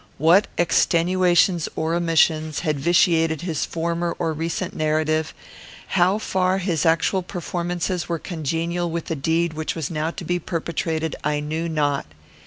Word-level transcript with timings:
What 0.17 0.47
extenuations 0.57 1.69
or 1.75 1.93
omissions 1.93 2.61
had 2.61 2.79
vitiated 2.79 3.41
his 3.41 3.67
former 3.67 4.15
or 4.17 4.33
recent 4.33 4.75
narrative; 4.75 5.31
how 5.89 6.17
far 6.17 6.57
his 6.57 6.87
actual 6.87 7.21
performances 7.21 8.09
were 8.09 8.17
congenial 8.17 8.89
with 8.89 9.05
the 9.05 9.15
deed 9.15 9.53
which 9.53 9.75
was 9.75 9.91
now 9.91 10.09
to 10.09 10.23
be 10.25 10.39
perpetrated, 10.39 11.15
I 11.23 11.39
knew 11.39 11.69
not. 11.69 12.07